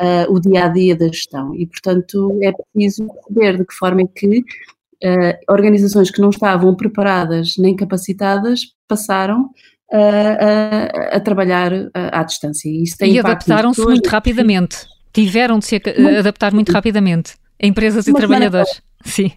[0.00, 1.54] uh, o dia a dia da gestão.
[1.54, 6.74] E, portanto, é preciso perceber de que forma é que uh, organizações que não estavam
[6.74, 9.50] preparadas nem capacitadas passaram
[9.92, 12.66] a, a, trabalhar à distância.
[12.66, 14.86] E, e adaptaram-se muito rapidamente.
[15.12, 15.82] Tiveram de se
[16.18, 17.34] adaptar muito rapidamente.
[17.60, 18.82] Empresas e trabalhadores.
[19.04, 19.32] Sim.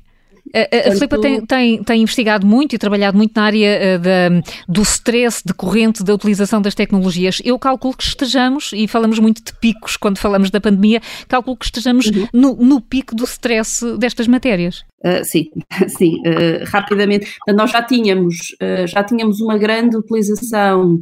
[0.56, 4.52] A, a Filipa tem, tem, tem, investigado muito e trabalhado muito na área uh, da,
[4.70, 7.41] do stress decorrente da utilização das tecnologias.
[7.44, 11.65] Eu calculo que estejamos, e falamos muito de picos quando falamos da pandemia, calculo que
[11.65, 12.28] estejamos uhum.
[12.34, 14.86] no, no, pico do stress destas matérias.
[15.04, 15.50] Uh, sim,
[15.89, 17.28] sim, uh, rapidamente.
[17.50, 18.56] Nós já tínhamos,
[18.88, 21.02] já tínhamos uma grande utilização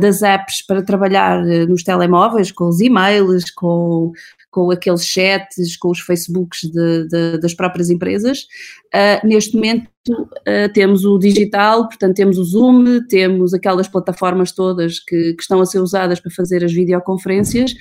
[0.00, 4.12] das apps para trabalhar nos telemóveis, com os e-mails, com
[4.50, 8.46] com aqueles chats, com os Facebooks de, de, das próprias empresas.
[8.94, 14.98] Uh, neste momento uh, temos o digital, portanto temos o Zoom, temos aquelas plataformas todas
[15.00, 17.74] que, que estão a ser usadas para fazer as videoconferências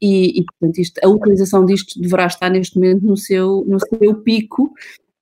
[0.00, 4.14] e, e portanto isto, a utilização disto deverá estar neste momento no seu, no seu
[4.22, 4.72] pico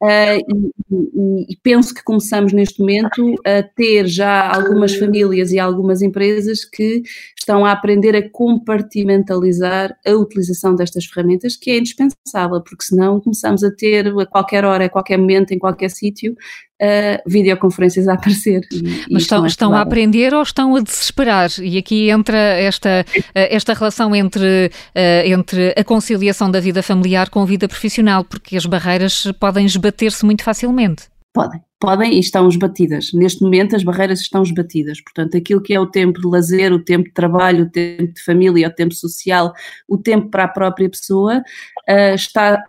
[0.02, 6.00] Uh, e, e, penso que começamos neste momento a ter já algumas famílias e algumas
[6.00, 7.02] empresas que
[7.38, 13.62] estão a aprender a compartimentalizar a utilização destas ferramentas, que é indispensável, porque senão começamos
[13.62, 16.34] a ter a qualquer hora, a qualquer momento, em qualquer sítio,
[16.80, 18.66] uh, videoconferências a aparecer.
[19.10, 21.50] Mas estão, é estão a aprender ou estão a desesperar?
[21.60, 27.28] E aqui entra esta, eh, esta relação entre, uh, entre a conciliação da vida familiar
[27.28, 31.04] com a vida profissional, porque as barreiras podem esbater-se muito facilmente.
[31.32, 33.10] Podem, podem e estão esbatidas.
[33.14, 35.00] Neste momento as barreiras estão esbatidas.
[35.00, 38.22] Portanto, aquilo que é o tempo de lazer, o tempo de trabalho, o tempo de
[38.22, 39.52] família, o tempo social,
[39.88, 42.62] o tempo para a própria pessoa, uh, está,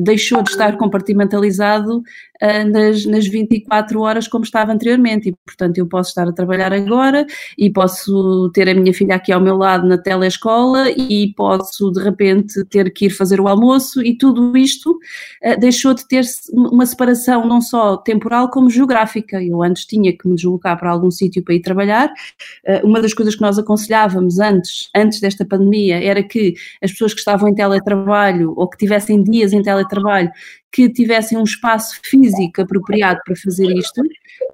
[0.00, 5.28] deixou de estar compartimentalizado uh, nas, nas 24 horas como estava anteriormente.
[5.28, 7.24] E, portanto, eu posso estar a trabalhar agora
[7.56, 12.02] e posso ter a minha filha aqui ao meu lado na telescola e posso, de
[12.02, 16.86] repente, ter que ir fazer o almoço e tudo isto uh, deixou de ter uma
[16.86, 19.42] separação não só temporal como geográfica.
[19.42, 22.12] Eu antes tinha que me deslocar para algum sítio para ir trabalhar.
[22.66, 27.12] Uh, uma das coisas que nós aconselhávamos antes, antes desta pandemia era que as pessoas
[27.12, 30.30] que estavam em teletrabalho ou que tivessem dias em teletrabalho
[30.70, 34.02] que tivessem um espaço físico apropriado para fazer isto.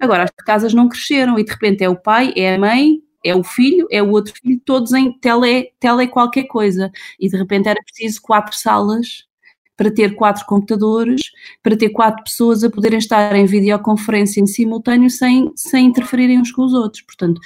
[0.00, 3.35] Agora, as casas não cresceram e de repente é o pai, é a mãe, é
[3.35, 6.92] o filho, é o outro filho, todos em tele, tele qualquer coisa.
[7.18, 9.24] E de repente era preciso quatro salas
[9.77, 11.23] para ter quatro computadores,
[11.63, 16.53] para ter quatro pessoas a poderem estar em videoconferência em simultâneo sem, sem interferirem uns
[16.53, 17.03] com os outros.
[17.03, 17.39] Portanto,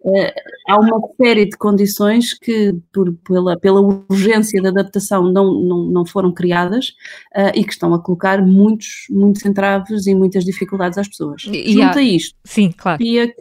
[0.00, 0.32] uh,
[0.68, 6.06] há uma série de condições que, por, pela, pela urgência da adaptação, não, não, não
[6.06, 6.90] foram criadas
[7.36, 11.44] uh, e que estão a colocar muitos, muitos entraves e muitas dificuldades às pessoas.
[11.50, 12.98] E, Junto há, a isto, sim, claro.
[12.98, 13.34] que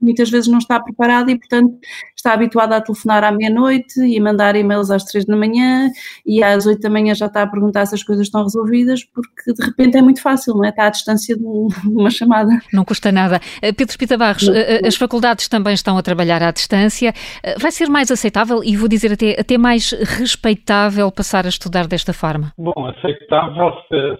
[0.00, 1.78] muitas vezes não está preparada e, portanto,
[2.16, 5.88] está habituada a telefonar à meia-noite e a mandar e-mails às três da manhã
[6.26, 9.52] e às oito da manhã já está a perguntar se as coisas estão resolvidas, porque
[9.52, 10.68] de repente é muito fácil, não é?
[10.68, 11.44] Está à distância de
[11.86, 12.50] uma chamada.
[12.72, 13.40] Não custa nada.
[13.62, 17.12] Eh, Pedro Espita Barros, eh, eh, as faculdades também estão a trabalhar à distância.
[17.58, 22.12] Vai ser mais aceitável e vou dizer até, até mais respeitável passar a estudar desta
[22.12, 22.52] forma?
[22.58, 23.72] Bom, aceitável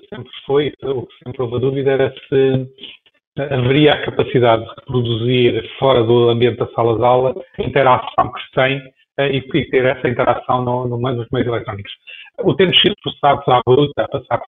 [0.08, 2.66] sempre foi, o que sempre houve a dúvida era se
[3.42, 8.40] haveria a capacidade de reproduzir fora do ambiente da sala de aula a interação que
[8.42, 8.82] se tem
[9.18, 11.92] eh, e ter essa interação no, no, nos meios eletrónicos.
[12.42, 14.40] O termos sido forçados à bruta a passar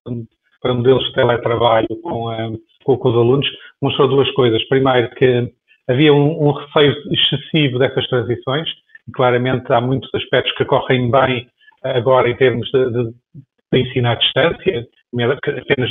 [0.61, 2.51] para modelos de teletrabalho com, eh,
[2.83, 3.47] com, com, os alunos
[3.81, 4.63] mostrou duas coisas.
[4.67, 5.51] Primeiro, que
[5.89, 8.69] havia um, um receio excessivo dessas transições,
[9.07, 11.47] e claramente há muitos aspectos que correm bem
[11.83, 13.11] agora em termos de, de,
[13.73, 15.89] de ensino à distância, apenas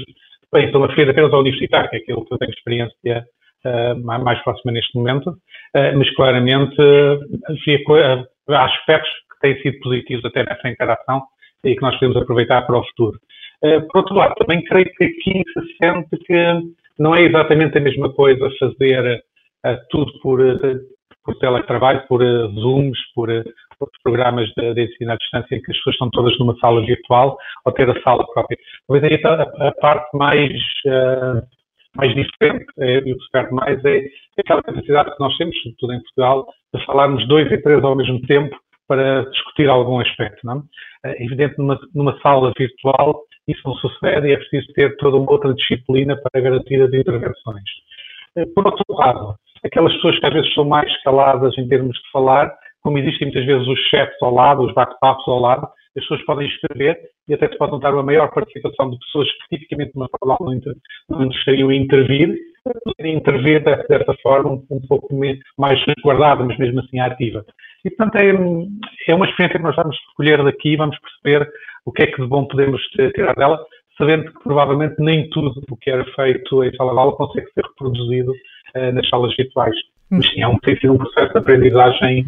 [0.52, 3.26] bem, estou a referir apenas ao universitário, que é aquilo que eu tenho experiência
[3.64, 10.24] uh, mais próxima neste momento, uh, mas claramente uh, há aspectos que têm sido positivos
[10.24, 11.22] até nessa interação
[11.64, 13.18] e que nós podemos aproveitar para o futuro.
[13.60, 18.12] por outro lado, também creio que aqui se sente que não é exatamente a mesma
[18.12, 19.22] coisa fazer
[19.90, 20.40] tudo por,
[21.22, 23.28] por teletrabalho, por Zooms, por,
[23.86, 26.84] por programas de, de, ensino à distância em que as pessoas estão todas numa sala
[26.84, 28.58] virtual ou ter a sala própria.
[28.86, 30.52] Talvez aí a, a parte mais,
[31.96, 34.02] mais diferente e o que se perde mais é
[34.38, 38.20] aquela capacidade que nós temos, sobretudo em Portugal, de falarmos dois e três ao mesmo
[38.22, 40.44] tempo para discutir algum aspecto.
[40.44, 40.64] Não?
[41.04, 45.30] É evidente, numa, numa sala virtual, isso não sucede e é preciso ter toda uma
[45.30, 47.62] outra disciplina para garantir as intervenções.
[48.36, 52.10] Eh, por outro lado, aquelas pessoas que às vezes são mais caladas em termos de
[52.12, 56.24] falar, como existem muitas vezes os chats ao lado, os bate-papos ao lado, as pessoas
[56.24, 60.08] podem escrever e até se pode notar uma maior participação de pessoas que tipicamente numa
[60.20, 60.74] fala não, inter,
[61.08, 62.36] não estariam a intervir,
[62.84, 65.08] poderem intervir dessa forma um, um pouco
[65.58, 67.44] mais resguardada, mas mesmo assim ativa.
[67.84, 71.50] E, portanto, é, é uma experiência que nós vamos recolher daqui, vamos perceber
[71.84, 72.80] o que é que de bom podemos
[73.14, 73.58] tirar dela,
[73.96, 77.64] sabendo que provavelmente nem tudo o que era feito em sala de aula consegue ser
[77.64, 79.74] reproduzido uh, nas salas virtuais.
[80.10, 82.26] Mas sim, é um, tem sido um processo de aprendizagem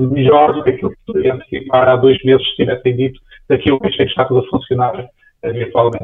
[0.00, 3.74] melhor do que aquilo que poderia antecipar há dois meses se tivessem dito daqui a
[3.74, 5.08] um mês está tudo a funcionar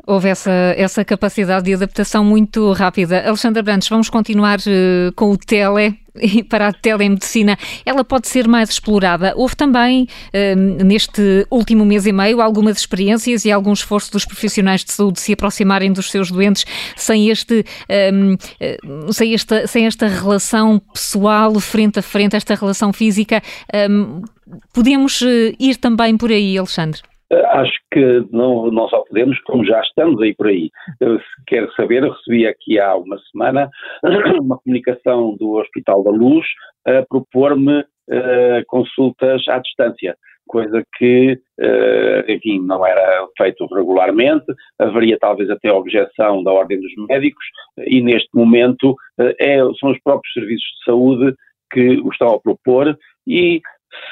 [0.07, 3.27] Houve essa, essa capacidade de adaptação muito rápida.
[3.27, 8.49] Alexandra Brandes, vamos continuar uh, com o tele e para a telemedicina, ela pode ser
[8.49, 9.35] mais explorada.
[9.37, 14.83] Houve também, uh, neste último mês e meio, algumas experiências e algum esforço dos profissionais
[14.83, 16.65] de saúde se aproximarem dos seus doentes
[16.97, 17.63] sem, este,
[18.13, 23.43] um, uh, sem, esta, sem esta relação pessoal, frente a frente, esta relação física.
[23.91, 24.23] Um,
[24.73, 25.23] podemos
[25.59, 27.03] ir também por aí, Alexandre?
[27.31, 30.71] Eh, acho que não, não só podemos, como já estamos aí por aí.
[31.01, 33.69] Eu, se quer saber, recebi aqui há uma semana
[34.41, 36.47] uma comunicação do Hospital da Luz
[36.87, 44.47] a propor-me uh, consultas à distância, coisa que, uh, enfim, não era feito regularmente,
[44.79, 47.45] haveria talvez até objeção da Ordem dos Médicos
[47.79, 51.35] e neste momento uh, é, são os próprios serviços de saúde
[51.73, 53.61] que o estão a propor e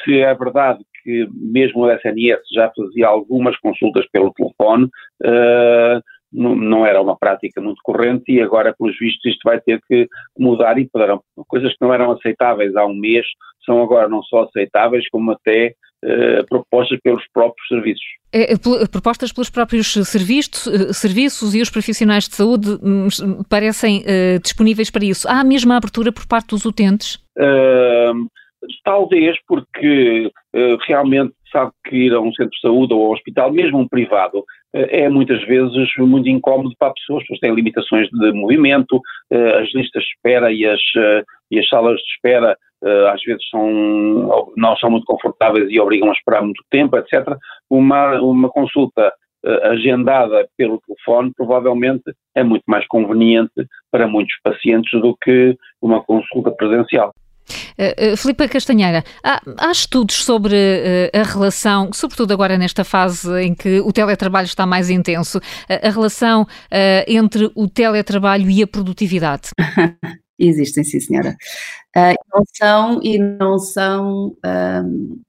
[0.03, 4.87] se é verdade que mesmo o SNS já fazia algumas consultas pelo telefone,
[5.23, 9.81] uh, não, não, era uma prática muito corrente e agora, pelos vistos, isto vai ter
[9.89, 11.23] que mudar e poderão.
[11.47, 13.25] Coisas que não eram aceitáveis há um mês
[13.65, 18.05] são agora não só aceitáveis, como até uh, propostas pelos próprios serviços.
[18.33, 18.57] É, é
[18.91, 23.09] propostas pelos próprios serviços, eh, serviços e os profissionais de saúde hum,
[23.49, 25.29] parecem uh, disponíveis para isso.
[25.29, 27.15] Há a mesma abertura por parte dos utentes?
[27.39, 28.27] Uh,
[28.85, 33.53] Talvez porque uh, realmente sabe que ir a um centro de saúde ou ao hospital,
[33.53, 37.55] mesmo um privado, uh, é muitas vezes muito incómodo para as pessoas, as pessoas têm
[37.55, 40.81] limitações de movimento, uh, as listas de espera e as,
[41.51, 42.57] e as salas de espera
[43.15, 47.35] às vezes são, não são muito confortáveis e obrigam a esperar muito tempo, etc.
[47.71, 49.11] Uma, uma consulta
[49.63, 52.03] agendada pelo telefone provavelmente
[52.35, 57.15] é muito mais conveniente para muitos pacientes do que uma consulta presencial.
[57.79, 63.55] Uh, Filipe Castanheira, há, há, estudos sobre uh, a relação, sobretudo agora nesta fase em
[63.55, 66.47] que o teletrabalho está mais intenso, a relação
[67.07, 69.51] entre o teletrabalho e a produtividade?
[70.39, 71.37] Existem, sim, senhora.
[72.33, 75.21] não são e não são um,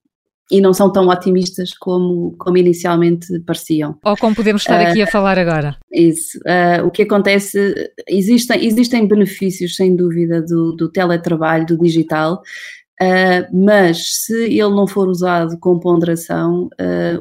[0.50, 3.98] e não são tão otimistas como, como inicialmente pareciam.
[4.04, 5.76] Ou como podemos estar aqui uh, a falar agora.
[5.92, 6.38] Isso.
[6.38, 7.74] Uh, o que acontece,
[8.08, 12.42] existem, existem benefícios, sem dúvida, do, do teletrabalho, do digital,
[12.98, 16.70] Uh, mas se ele não for usado com ponderação,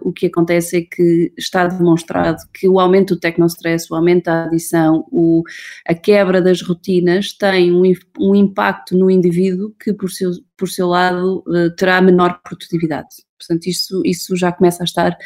[0.02, 4.46] o que acontece é que está demonstrado que o aumento do tecnostress, o aumento da
[4.46, 5.44] adição, o,
[5.86, 7.84] a quebra das rotinas tem um,
[8.18, 13.08] um impacto no indivíduo que, por seu, por seu lado, uh, terá menor produtividade.
[13.38, 15.18] Portanto, isso, isso já começa a estar,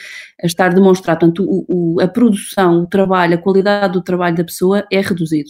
[0.42, 1.20] a estar demonstrado.
[1.20, 5.50] Portanto, o, o, a produção, o trabalho, a qualidade do trabalho da pessoa é reduzido.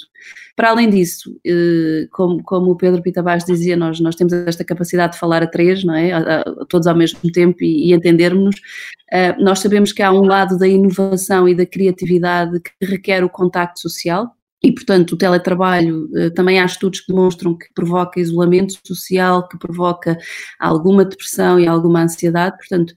[0.55, 4.63] Para além disso, eh, como, como o Pedro Pita Baixo dizia, nós, nós temos esta
[4.65, 6.11] capacidade de falar a três, não é?
[6.11, 8.55] A, a, todos ao mesmo tempo e, e entendermos.
[9.11, 13.29] Uh, nós sabemos que há um lado da inovação e da criatividade que requer o
[13.29, 18.77] contacto social, e, portanto, o teletrabalho, eh, também há estudos que demonstram que provoca isolamento
[18.85, 20.17] social, que provoca
[20.59, 22.57] alguma depressão e alguma ansiedade.
[22.57, 22.93] Portanto,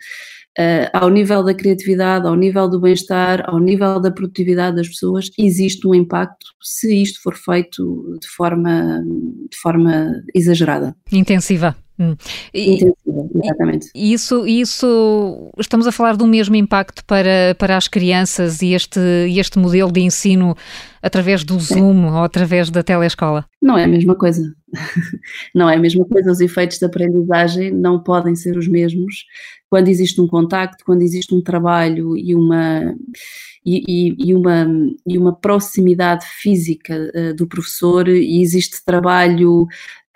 [0.58, 5.30] Uh, ao nível da criatividade, ao nível do bem-estar, ao nível da produtividade das pessoas,
[5.38, 9.02] existe um impacto se isto for feito de forma,
[9.50, 10.94] de forma exagerada.
[11.10, 11.74] Intensiva.
[11.98, 12.16] Hum.
[12.54, 13.90] Intensiva, exatamente.
[13.94, 19.00] E isso, isso, estamos a falar do mesmo impacto para, para as crianças e este,
[19.28, 20.56] este modelo de ensino
[21.02, 23.44] através do Zoom ou através da telescola?
[23.60, 24.42] Não é a mesma coisa.
[25.54, 29.24] não é a mesma coisa, os efeitos de aprendizagem não podem ser os mesmos
[29.72, 32.94] quando existe um contacto, quando existe um trabalho e uma,
[33.64, 34.66] e, e, e uma,
[35.06, 39.66] e uma proximidade física uh, do professor e existe trabalho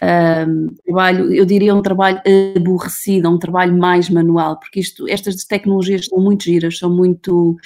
[0.03, 2.21] um, trabalho, eu diria um trabalho
[2.57, 7.57] aborrecido, um trabalho mais manual, porque isto, estas tecnologias são muito giras, são muito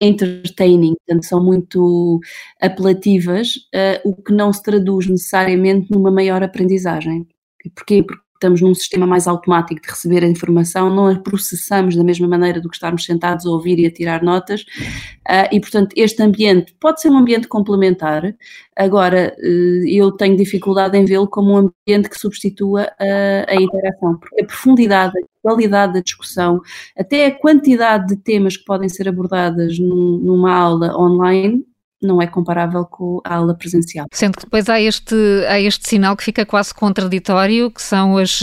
[0.00, 2.20] entertaining, portanto, são muito
[2.60, 7.26] apelativas, uh, o que não se traduz necessariamente numa maior aprendizagem.
[7.74, 8.02] Porquê?
[8.02, 12.28] Porque estamos num sistema mais automático de receber a informação, não a processamos da mesma
[12.28, 16.22] maneira do que estarmos sentados a ouvir e a tirar notas, uh, e portanto este
[16.22, 18.34] ambiente pode ser um ambiente complementar,
[18.76, 24.18] agora uh, eu tenho dificuldade em vê-lo como um ambiente que substitua a, a interação,
[24.18, 26.60] porque a profundidade, a qualidade da discussão,
[26.96, 31.64] até a quantidade de temas que podem ser abordadas num, numa aula online
[32.02, 34.06] não é comparável com a aula presencial.
[34.12, 35.14] Sendo que depois há este,
[35.48, 38.40] há este sinal que fica quase contraditório, que são as,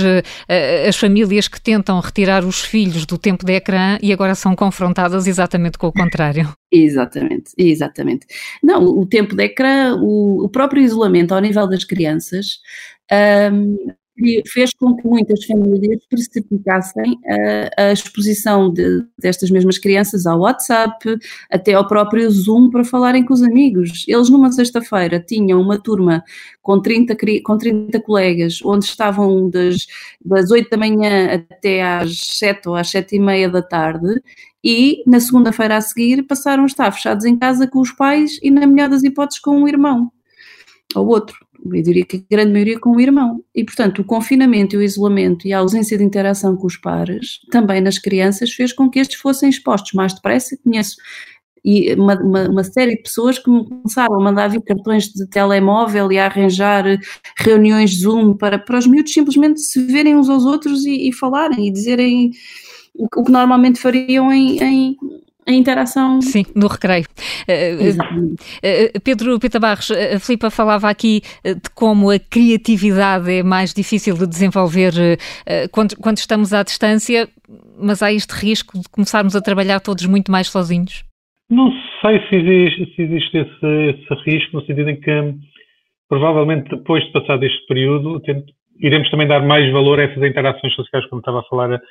[0.48, 4.56] eh, as famílias que tentam retirar os filhos do tempo de ecrã e agora são
[4.56, 6.54] confrontadas exatamente com o contrário.
[6.72, 8.26] exatamente, exatamente.
[8.62, 12.60] Não, o tempo de ecrã, o, o próprio isolamento ao nível das crianças,
[13.52, 13.78] um,
[14.48, 17.20] fez com que muitas famílias precipitassem
[17.78, 21.18] a, a exposição de, destas mesmas crianças ao WhatsApp,
[21.50, 24.06] até ao próprio Zoom para falarem com os amigos.
[24.08, 26.24] Eles numa sexta-feira tinham uma turma
[26.62, 29.88] com 30, com 30 colegas, onde estavam das,
[30.24, 34.22] das 8 da manhã até às 7 ou às 7 e meia da tarde,
[34.64, 38.50] e na segunda-feira a seguir passaram a estar fechados em casa com os pais e,
[38.50, 40.10] na melhor das hipóteses, com um irmão
[40.96, 43.44] ou outro eu diria que a grande maioria com o irmão.
[43.56, 47.40] E, portanto, o confinamento e o isolamento e a ausência de interação com os pares,
[47.52, 50.58] também nas crianças, fez com que estes fossem expostos mais depressa.
[50.64, 50.98] Conheço
[51.66, 55.26] e uma, uma, uma, série de pessoas que me começaram a mandar vir cartões de
[55.30, 56.84] telemóvel e a arranjar
[57.38, 61.68] reuniões Zoom para, para os miúdos simplesmente se verem uns aos outros e, e falarem
[61.68, 62.32] e dizerem
[62.94, 64.98] o, que normalmente fariam em, em
[65.46, 66.22] a interação.
[66.22, 67.06] Sim, no recreio.
[67.44, 74.16] Uh, Pedro Pita Barros, a Filipa falava aqui de como a criatividade é mais difícil
[74.16, 74.94] de desenvolver
[75.72, 77.28] quando, quando estamos à distância,
[77.78, 81.04] mas há este risco de começarmos a trabalhar todos muito mais sozinhos?
[81.50, 85.36] Não sei se existe, se existe esse, esse risco, no sentido em que
[86.10, 88.22] provavelmente depois de passar este período
[88.80, 91.82] iremos também dar mais valor a essas interações sociais, como estava a falar a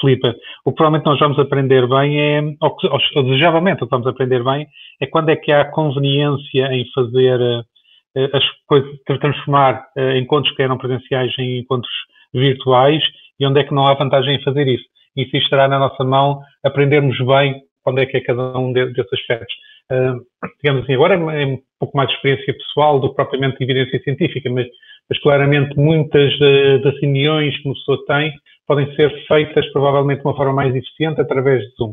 [0.00, 0.28] Filipe,
[0.64, 2.76] o que provavelmente nós vamos aprender bem é, ou,
[3.16, 4.66] ou desejavelmente que vamos aprender bem,
[5.00, 10.62] é quando é que há conveniência em fazer uh, as coisas, transformar uh, encontros que
[10.62, 11.92] eram presenciais em encontros
[12.34, 13.02] virtuais
[13.38, 14.84] e onde é que não há vantagem em fazer isso.
[15.16, 19.54] Isso estará na nossa mão aprendermos bem quando é que é cada um desses aspectos.
[19.90, 20.20] Uh,
[20.62, 24.50] digamos assim, agora é um pouco mais de experiência pessoal do que propriamente evidência científica,
[24.50, 24.66] mas,
[25.08, 26.36] mas claramente muitas
[26.82, 28.32] das reuniões que uma pessoa tem
[28.68, 31.90] podem ser feitas provavelmente de uma forma mais eficiente através de Zoom,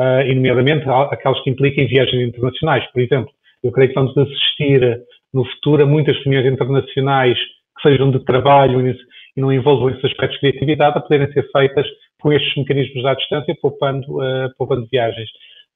[0.00, 3.30] uh, e nomeadamente aquelas que impliquem viagens internacionais, por exemplo.
[3.62, 5.02] Eu creio que vamos assistir
[5.34, 7.38] no futuro a muitas reuniões internacionais
[7.76, 8.96] que sejam de trabalho e
[9.36, 11.86] não envolvam esses aspectos de criatividade a poderem ser feitas
[12.20, 15.28] com estes mecanismos à distância, poupando, uh, poupando viagens.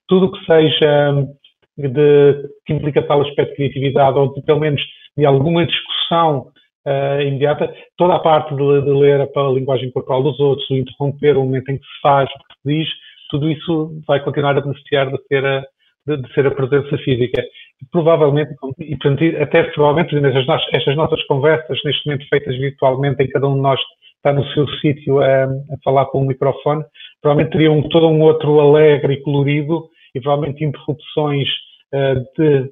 [0.09, 1.27] Tudo o que seja
[1.77, 4.81] de, que implica tal aspecto de criatividade ou de, pelo menos
[5.17, 6.49] de alguma discussão
[6.87, 10.77] uh, imediata, toda a parte de, de ler a, a, linguagem corporal dos outros, o
[10.77, 12.89] interromper o momento em que se faz, o que se diz,
[13.31, 15.65] tudo isso vai continuar a beneficiar de ser a,
[16.07, 17.43] de, de ser a presença física.
[17.91, 23.49] Provavelmente, e portanto, até provavelmente, estas, estas nossas conversas, neste momento feitas virtualmente, em cada
[23.49, 23.81] um de nós
[24.17, 25.49] está no seu sítio a, a,
[25.85, 26.85] falar com o microfone,
[27.21, 31.49] provavelmente teriam todo um outro alegre e colorido e provavelmente interrupções
[31.93, 32.71] uh, de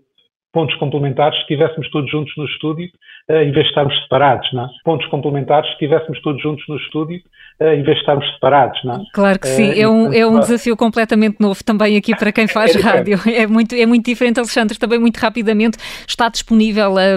[0.54, 2.88] pontos complementares se estivéssemos todos juntos no estúdio,
[3.28, 4.68] uh, em vez de estarmos separados, não é?
[4.84, 7.20] Pontos complementares se estivéssemos todos juntos no estúdio,
[7.60, 8.98] uh, em vez de estarmos separados, não é?
[9.12, 12.46] Claro que sim, uh, é, um, é um desafio completamente novo também aqui para quem
[12.46, 13.18] faz é rádio.
[13.26, 17.16] É muito, é muito diferente, Alexandre, também muito rapidamente está disponível a,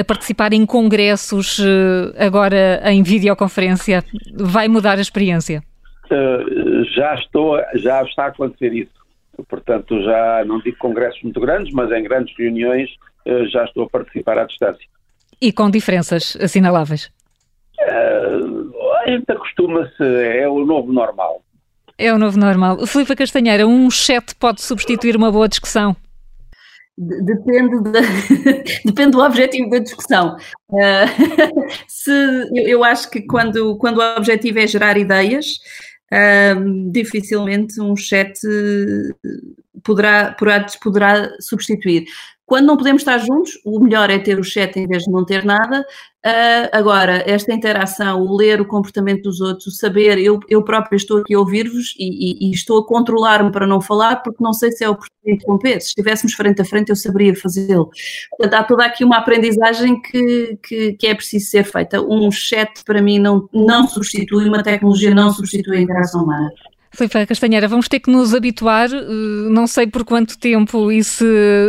[0.00, 1.60] a participar em congressos
[2.16, 4.04] agora em videoconferência.
[4.34, 5.60] Vai mudar a experiência?
[6.94, 8.95] já estou, já está a acontecer isso.
[9.48, 12.90] Portanto, já não digo congressos muito grandes, mas em grandes reuniões
[13.24, 14.86] eh, já estou a participar à distância.
[15.40, 17.10] E com diferenças assinaláveis?
[17.78, 18.72] Uh,
[19.04, 21.42] a gente acostuma-se, é o novo normal.
[21.98, 22.86] É o novo normal.
[22.86, 25.96] Filipe Castanheira, um chat pode substituir uma boa discussão?
[26.98, 30.36] Depende, de, depende do objetivo da discussão.
[30.70, 32.10] Uh, se,
[32.54, 35.46] eu, eu, acho que quando, quando o objetivo é gerar ideias,
[36.90, 38.38] dificilmente um chat
[39.82, 42.06] poderá, poderá, poderá substituir.
[42.46, 45.24] Quando não podemos estar juntos, o melhor é ter o chat em vez de não
[45.24, 45.84] ter nada.
[46.24, 50.96] Uh, agora, esta interação, o ler o comportamento dos outros, o saber, eu, eu própria
[50.96, 54.52] estou aqui a ouvir-vos e, e, e, estou a controlar-me para não falar, porque não
[54.52, 55.80] sei se é oportuno interromper.
[55.80, 57.90] Se estivéssemos frente a frente, eu saberia fazê-lo.
[58.30, 62.00] Portanto, há toda aqui uma aprendizagem que, que, que, é preciso ser feita.
[62.00, 66.50] Um chat, para mim, não, não substitui, uma tecnologia não substitui a interação humana.
[66.92, 71.24] Filipe Castanheira, vamos ter que nos habituar, eh, não sei por quanto tempo e se,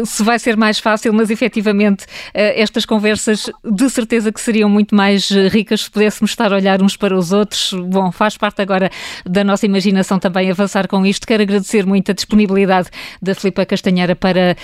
[0.05, 4.95] se vai ser mais fácil, mas efetivamente eh, estas conversas de certeza que seriam muito
[4.95, 7.73] mais eh, ricas se pudéssemos estar a olhar uns para os outros.
[7.73, 8.89] Bom, faz parte agora
[9.25, 11.27] da nossa imaginação também avançar com isto.
[11.27, 12.89] Quero agradecer muito a disponibilidade
[13.21, 14.55] da Filipe Castanheira para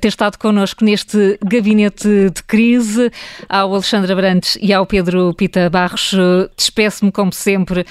[0.00, 3.10] ter estado connosco neste gabinete de crise,
[3.48, 6.14] ao Alexandre Abrantes e ao Pedro Pita Barros.
[6.56, 7.84] Despeço-me como sempre,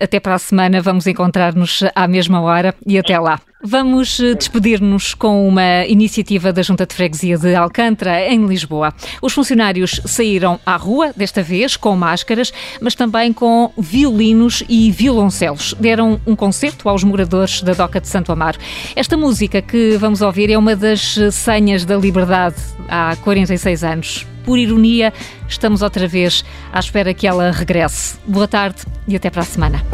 [0.00, 1.61] até para a semana, vamos encontrar-nos
[1.94, 3.40] à mesma hora e até lá.
[3.64, 8.92] Vamos eh, despedir-nos com uma iniciativa da Junta de Freguesia de Alcântara, em Lisboa.
[9.22, 15.76] Os funcionários saíram à rua, desta vez com máscaras, mas também com violinos e violoncelos.
[15.78, 18.58] Deram um concerto aos moradores da Doca de Santo Amaro.
[18.96, 22.56] Esta música que vamos ouvir é uma das senhas da liberdade
[22.88, 24.26] há 46 anos.
[24.44, 25.12] Por ironia,
[25.48, 28.18] estamos outra vez à espera que ela regresse.
[28.26, 29.84] Boa tarde e até para a semana.